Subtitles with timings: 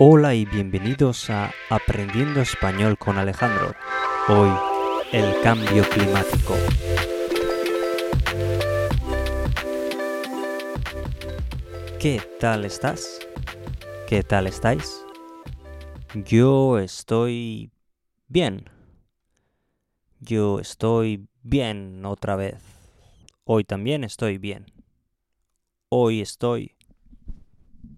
[0.00, 3.74] Hola y bienvenidos a Aprendiendo Español con Alejandro.
[4.28, 4.48] Hoy,
[5.10, 6.54] el cambio climático.
[11.98, 13.18] ¿Qué tal estás?
[14.08, 15.04] ¿Qué tal estáis?
[16.14, 17.72] Yo estoy
[18.28, 18.70] bien.
[20.20, 22.62] Yo estoy bien otra vez.
[23.42, 24.66] Hoy también estoy bien.
[25.88, 26.76] Hoy estoy...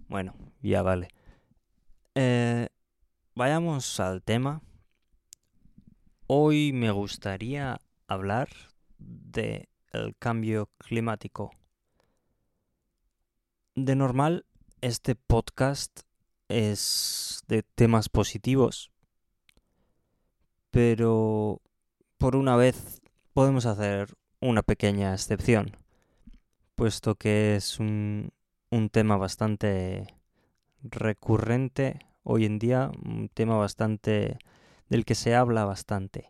[0.09, 1.20] Bueno, ya vale.
[2.23, 2.68] Eh,
[3.34, 4.61] vayamos al tema.
[6.26, 8.50] Hoy me gustaría hablar
[8.99, 11.50] de el cambio climático.
[13.75, 14.45] De normal,
[14.82, 16.00] este podcast
[16.48, 18.93] es de temas positivos,
[20.71, 21.62] pero
[22.18, 23.00] por una vez
[23.32, 25.75] podemos hacer una pequeña excepción,
[26.75, 28.31] puesto que es un,
[28.68, 30.21] un tema bastante
[30.82, 34.39] recurrente hoy en día, un tema bastante
[34.89, 36.29] del que se habla bastante,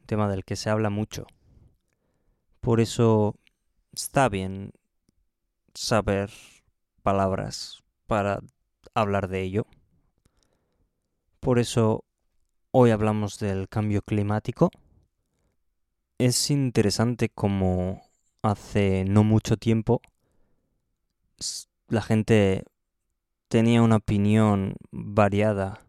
[0.00, 1.26] un tema del que se habla mucho.
[2.60, 3.36] Por eso
[3.92, 4.72] está bien
[5.74, 6.30] saber
[7.02, 8.40] palabras para
[8.94, 9.66] hablar de ello.
[11.40, 12.04] Por eso
[12.70, 14.70] hoy hablamos del cambio climático.
[16.18, 18.02] Es interesante como
[18.42, 20.02] hace no mucho tiempo
[21.88, 22.64] la gente
[23.50, 25.80] tenía una opinión variada.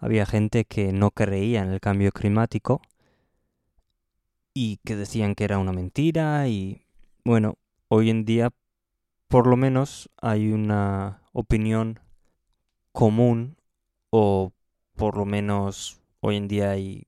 [0.00, 2.82] Había gente que no creía en el cambio climático
[4.52, 6.84] y que decían que era una mentira y
[7.24, 8.50] bueno, hoy en día
[9.28, 12.00] por lo menos hay una opinión
[12.90, 13.56] común
[14.10, 14.52] o
[14.96, 17.06] por lo menos hoy en día hay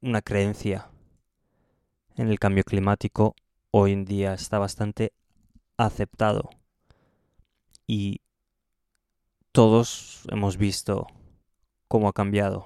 [0.00, 0.90] una creencia
[2.16, 3.36] en el cambio climático.
[3.70, 5.12] Hoy en día está bastante
[5.76, 6.50] aceptado
[7.92, 8.20] y
[9.50, 11.08] todos hemos visto
[11.88, 12.62] cómo ha cambiado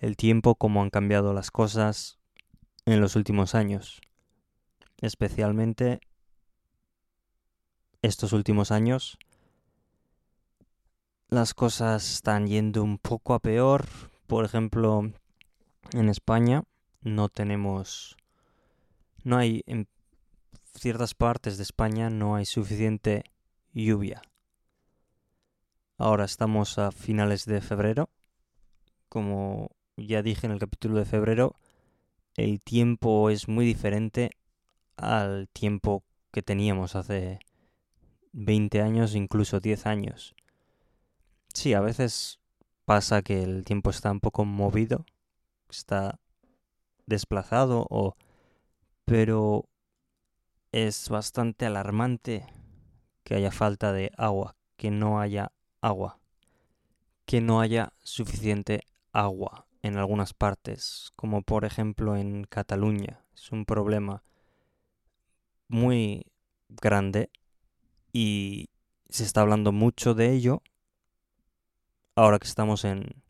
[0.00, 2.18] el tiempo, cómo han cambiado las cosas
[2.84, 4.00] en los últimos años.
[5.00, 6.00] Especialmente
[8.02, 9.16] estos últimos años
[11.28, 13.86] las cosas están yendo un poco a peor.
[14.26, 15.12] Por ejemplo,
[15.92, 16.64] en España
[17.00, 18.16] no tenemos
[19.22, 19.86] no hay en
[20.74, 23.22] ciertas partes de España no hay suficiente
[23.72, 24.20] lluvia.
[26.02, 28.10] Ahora estamos a finales de febrero.
[29.08, 31.54] Como ya dije en el capítulo de febrero,
[32.34, 34.32] el tiempo es muy diferente
[34.96, 36.02] al tiempo
[36.32, 37.38] que teníamos hace
[38.32, 40.34] 20 años, incluso 10 años.
[41.54, 42.40] Sí, a veces
[42.84, 45.06] pasa que el tiempo está un poco movido,
[45.70, 46.18] está
[47.06, 48.16] desplazado o
[49.04, 49.68] pero
[50.72, 52.44] es bastante alarmante
[53.22, 55.52] que haya falta de agua, que no haya
[55.82, 56.18] agua.
[57.26, 63.20] Que no haya suficiente agua en algunas partes, como por ejemplo en Cataluña.
[63.34, 64.22] Es un problema
[65.68, 66.26] muy
[66.68, 67.30] grande
[68.12, 68.70] y
[69.08, 70.62] se está hablando mucho de ello
[72.14, 73.22] ahora que estamos en,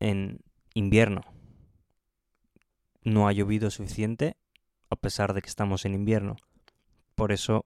[0.00, 0.40] en
[0.74, 1.22] invierno.
[3.02, 4.36] No ha llovido suficiente
[4.90, 6.36] a pesar de que estamos en invierno.
[7.14, 7.64] Por eso,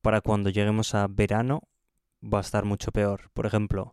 [0.00, 1.62] para cuando lleguemos a verano,
[2.22, 3.30] va a estar mucho peor.
[3.32, 3.90] Por ejemplo,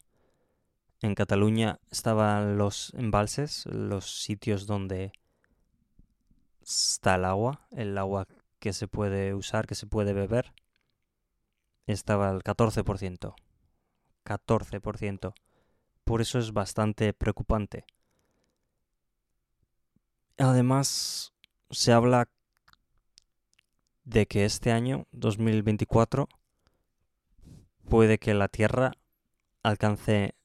[1.02, 5.12] en Cataluña estaban los embalses, los sitios donde
[6.62, 8.28] está el agua, el agua
[8.60, 10.54] que se puede usar, que se puede beber,
[11.86, 13.36] estaba al 14%.
[14.26, 15.34] 14%.
[16.04, 17.86] Por eso es bastante preocupante.
[20.38, 21.34] Además,
[21.70, 22.30] se habla
[24.04, 26.30] de que este año, 2024,
[27.88, 28.94] puede que la Tierra
[29.64, 30.36] alcance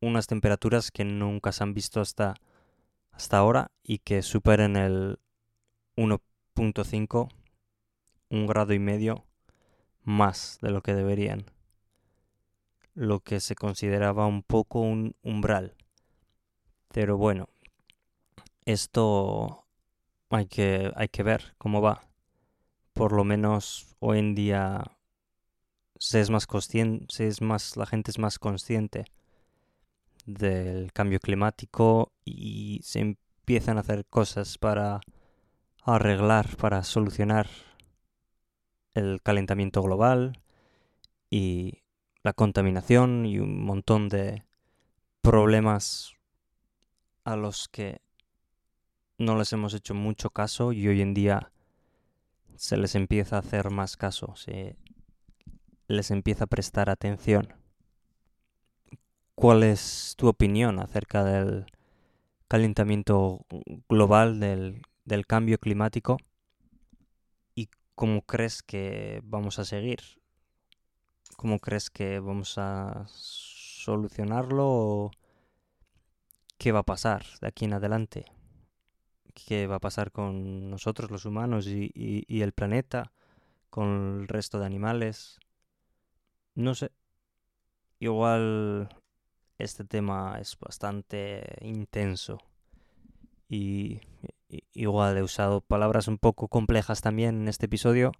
[0.00, 2.34] unas temperaturas que nunca se han visto hasta,
[3.12, 5.18] hasta ahora y que superen el
[5.96, 7.28] 1.5,
[8.30, 9.24] un grado y medio
[10.02, 11.46] más de lo que deberían.
[12.94, 15.74] Lo que se consideraba un poco un umbral.
[16.92, 17.48] Pero bueno,
[18.64, 19.66] esto
[20.30, 22.02] hay que, hay que ver cómo va.
[22.92, 24.84] Por lo menos hoy en día
[25.98, 29.04] se es más consciente, es más, la gente es más consciente
[30.26, 35.00] del cambio climático y se empiezan a hacer cosas para
[35.82, 37.48] arreglar, para solucionar
[38.94, 40.40] el calentamiento global
[41.30, 41.82] y
[42.22, 44.44] la contaminación y un montón de
[45.20, 46.14] problemas
[47.24, 48.00] a los que
[49.18, 51.52] no les hemos hecho mucho caso y hoy en día
[52.56, 54.34] se les empieza a hacer más caso.
[54.36, 54.76] Se
[55.88, 57.54] les empieza a prestar atención.
[59.34, 61.66] ¿Cuál es tu opinión acerca del
[62.48, 63.44] calentamiento
[63.88, 66.18] global, del, cambio climático?
[67.54, 70.00] ¿Y cómo crees que vamos a seguir?
[71.36, 75.10] ¿Cómo crees que vamos a solucionarlo o
[76.58, 78.24] qué va a pasar de aquí en adelante?
[79.34, 83.12] ¿Qué va a pasar con nosotros los humanos y el planeta?
[83.68, 85.40] ¿Con el resto de animales?
[86.54, 86.90] No sé.
[87.98, 88.88] Igual
[89.58, 92.38] este tema es bastante intenso
[93.48, 94.00] y
[94.72, 98.12] igual he usado palabras un poco complejas también en este episodio.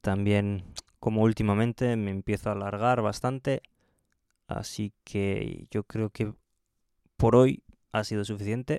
[0.00, 0.64] También,
[1.00, 3.62] como últimamente, me empiezo a alargar bastante.
[4.46, 6.32] Así que yo creo que
[7.16, 8.78] por hoy ha sido suficiente.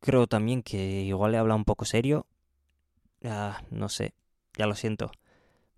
[0.00, 2.26] Creo también que igual he hablado un poco serio.
[3.24, 4.14] Ah, no sé,
[4.56, 5.10] ya lo siento.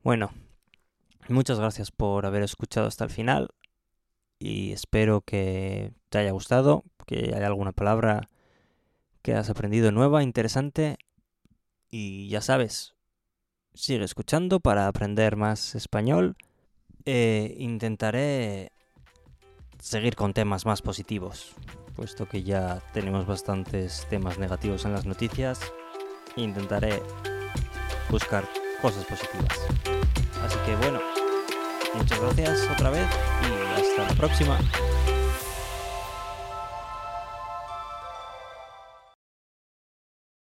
[0.02, 0.31] Bueno,
[1.29, 3.50] muchas gracias por haber escuchado hasta el final
[4.38, 8.31] y espero que te haya gustado, que haya alguna palabra
[9.20, 10.97] que has aprendido nueva, interesante
[11.91, 12.94] y ya sabes,
[13.75, 16.35] sigue escuchando para aprender más español.
[17.05, 18.73] Eh, intentaré
[19.81, 21.55] seguir con temas más positivos,
[21.94, 25.61] puesto que ya tenemos bastantes temas negativos en las noticias.
[26.37, 27.03] Intentaré
[28.08, 28.49] buscar
[28.81, 29.59] cosas positivas.
[30.44, 31.00] Así que bueno,
[31.94, 33.06] muchas gracias otra vez
[33.43, 34.59] y hasta la próxima.